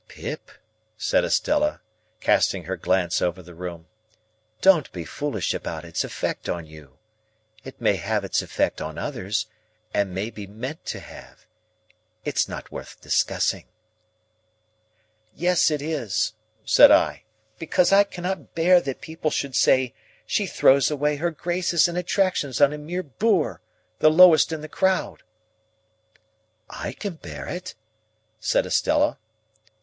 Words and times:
"Pip," 0.09 0.49
said 0.97 1.23
Estella, 1.23 1.79
casting 2.21 2.63
her 2.63 2.75
glance 2.75 3.21
over 3.21 3.43
the 3.43 3.53
room, 3.53 3.85
"don't 4.59 4.91
be 4.91 5.05
foolish 5.05 5.53
about 5.53 5.85
its 5.85 6.03
effect 6.03 6.49
on 6.49 6.65
you. 6.65 6.97
It 7.63 7.79
may 7.79 7.97
have 7.97 8.23
its 8.25 8.41
effect 8.41 8.81
on 8.81 8.97
others, 8.97 9.45
and 9.93 10.11
may 10.11 10.31
be 10.31 10.47
meant 10.47 10.87
to 10.87 10.99
have. 11.01 11.45
It's 12.25 12.49
not 12.49 12.71
worth 12.71 12.99
discussing." 12.99 13.65
"Yes 15.35 15.69
it 15.69 15.83
is," 15.83 16.33
said 16.65 16.89
I, 16.89 17.21
"because 17.59 17.91
I 17.93 18.03
cannot 18.03 18.55
bear 18.55 18.81
that 18.81 19.01
people 19.01 19.29
should 19.29 19.55
say, 19.55 19.93
'she 20.25 20.47
throws 20.47 20.89
away 20.89 21.17
her 21.17 21.29
graces 21.29 21.87
and 21.87 21.95
attractions 21.95 22.59
on 22.59 22.73
a 22.73 22.77
mere 22.79 23.03
boor, 23.03 23.61
the 23.99 24.09
lowest 24.09 24.51
in 24.51 24.61
the 24.61 24.67
crowd.'" 24.67 25.21
"I 26.71 26.93
can 26.93 27.17
bear 27.17 27.45
it," 27.47 27.75
said 28.39 28.65
Estella. 28.65 29.19